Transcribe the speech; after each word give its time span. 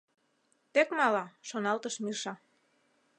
«Тек 0.73 0.89
мала!— 0.99 1.25
шоналтыш 1.47 1.95
Миша. 2.03 2.33